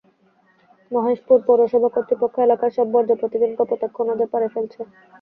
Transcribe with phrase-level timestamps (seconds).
[0.91, 4.81] মহেশপুর পৌরসভা কর্তৃপক্ষ এলাকার সব বর্জ্য প্রতিদিন কপোতাক্ষ নদের পাড়ে ফেলছে।